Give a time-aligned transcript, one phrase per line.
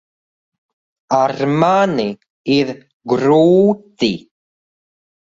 [1.19, 2.05] Ar mani
[2.55, 2.71] ir
[3.13, 4.09] grūti.